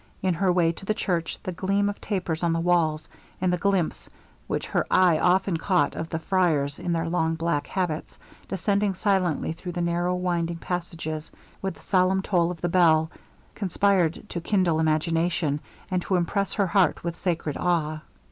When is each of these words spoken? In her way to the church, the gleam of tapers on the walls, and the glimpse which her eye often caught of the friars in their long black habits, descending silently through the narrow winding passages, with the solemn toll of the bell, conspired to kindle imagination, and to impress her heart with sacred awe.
In 0.23 0.33
her 0.33 0.51
way 0.51 0.71
to 0.71 0.83
the 0.87 0.95
church, 0.95 1.37
the 1.43 1.51
gleam 1.51 1.87
of 1.87 2.01
tapers 2.01 2.41
on 2.41 2.53
the 2.53 2.59
walls, 2.59 3.07
and 3.39 3.53
the 3.53 3.57
glimpse 3.57 4.09
which 4.47 4.65
her 4.65 4.83
eye 4.89 5.19
often 5.19 5.57
caught 5.57 5.93
of 5.95 6.09
the 6.09 6.17
friars 6.17 6.79
in 6.79 6.91
their 6.91 7.07
long 7.07 7.35
black 7.35 7.67
habits, 7.67 8.17
descending 8.49 8.95
silently 8.95 9.51
through 9.53 9.73
the 9.73 9.81
narrow 9.81 10.15
winding 10.15 10.57
passages, 10.57 11.31
with 11.61 11.75
the 11.75 11.83
solemn 11.83 12.23
toll 12.23 12.49
of 12.49 12.61
the 12.61 12.67
bell, 12.67 13.11
conspired 13.53 14.27
to 14.29 14.41
kindle 14.41 14.79
imagination, 14.79 15.59
and 15.91 16.01
to 16.01 16.15
impress 16.15 16.53
her 16.53 16.65
heart 16.65 17.03
with 17.03 17.15
sacred 17.15 17.55
awe. 17.55 17.99